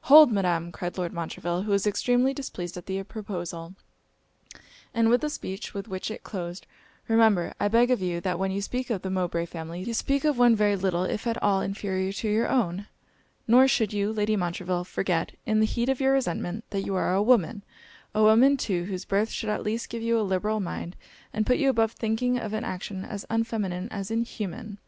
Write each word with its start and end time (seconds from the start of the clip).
'Hold! 0.00 0.32
Madam,' 0.32 0.72
cried 0.72 0.98
Lord 0.98 1.12
Montreville, 1.12 1.62
who 1.62 1.70
was 1.70 1.86
extremely 1.86 2.34
displeased 2.34 2.76
at 2.76 2.86
the 2.86 3.00
proposal, 3.04 3.76
and 4.92 5.08
with 5.08 5.20
the 5.20 5.30
speech 5.30 5.72
with 5.72 5.86
which 5.86 6.10
it 6.10 6.24
closed 6.24 6.66
'Remember, 7.06 7.54
I 7.60 7.68
beg 7.68 7.92
of 7.92 8.02
you, 8.02 8.20
that 8.22 8.40
when 8.40 8.50
you 8.50 8.60
speak 8.60 8.90
of 8.90 9.02
the 9.02 9.08
Mowbray 9.10 9.46
family, 9.46 9.84
you 9.84 9.94
speak 9.94 10.24
of 10.24 10.36
one 10.36 10.56
very 10.56 10.74
little 10.74 11.04
if 11.04 11.28
at 11.28 11.40
all 11.40 11.60
inferior 11.60 12.10
to 12.14 12.28
your 12.28 12.48
own; 12.48 12.88
nor 13.46 13.68
should 13.68 13.92
you, 13.92 14.12
Lady 14.12 14.34
Montreville, 14.34 14.82
forget, 14.82 15.36
in 15.46 15.60
the 15.60 15.64
heat 15.66 15.88
of 15.88 16.00
your 16.00 16.12
resentment, 16.14 16.64
that 16.70 16.82
you 16.84 16.96
are 16.96 17.14
a 17.14 17.22
woman 17.22 17.62
a 18.16 18.22
woman 18.24 18.56
too, 18.56 18.82
whose 18.86 19.04
birth 19.04 19.30
should 19.30 19.48
at 19.48 19.62
least 19.62 19.88
give 19.90 20.02
you 20.02 20.18
a 20.18 20.22
liberal 20.26 20.58
mind, 20.58 20.96
and 21.32 21.46
put 21.46 21.56
you 21.58 21.68
above 21.70 21.92
thinking 21.92 22.36
of 22.36 22.52
an 22.52 22.64
action 22.64 23.04
as 23.04 23.24
unfeminine 23.30 23.86
as 23.92 24.10
inhuman. 24.10 24.78